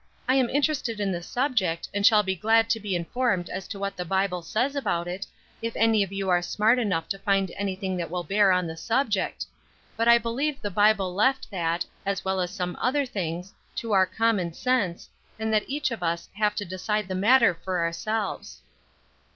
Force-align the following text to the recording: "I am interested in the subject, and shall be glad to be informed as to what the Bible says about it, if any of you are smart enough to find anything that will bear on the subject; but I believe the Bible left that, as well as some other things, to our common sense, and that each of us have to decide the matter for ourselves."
"I 0.27 0.33
am 0.33 0.49
interested 0.49 0.99
in 0.99 1.11
the 1.11 1.21
subject, 1.21 1.87
and 1.93 2.03
shall 2.03 2.23
be 2.23 2.35
glad 2.35 2.71
to 2.71 2.79
be 2.79 2.95
informed 2.95 3.51
as 3.51 3.67
to 3.67 3.77
what 3.77 3.95
the 3.97 4.03
Bible 4.03 4.41
says 4.41 4.75
about 4.75 5.07
it, 5.07 5.27
if 5.61 5.75
any 5.75 6.01
of 6.01 6.11
you 6.11 6.27
are 6.27 6.41
smart 6.41 6.79
enough 6.79 7.07
to 7.09 7.19
find 7.19 7.51
anything 7.55 7.97
that 7.97 8.09
will 8.09 8.23
bear 8.23 8.51
on 8.51 8.65
the 8.65 8.75
subject; 8.75 9.45
but 9.95 10.07
I 10.07 10.17
believe 10.17 10.59
the 10.59 10.71
Bible 10.71 11.13
left 11.13 11.51
that, 11.51 11.85
as 12.03 12.25
well 12.25 12.41
as 12.41 12.49
some 12.49 12.75
other 12.81 13.05
things, 13.05 13.53
to 13.75 13.91
our 13.91 14.07
common 14.07 14.53
sense, 14.53 15.07
and 15.37 15.53
that 15.53 15.69
each 15.69 15.91
of 15.91 16.01
us 16.01 16.29
have 16.33 16.55
to 16.55 16.65
decide 16.65 17.07
the 17.07 17.13
matter 17.13 17.53
for 17.53 17.77
ourselves." 17.77 18.63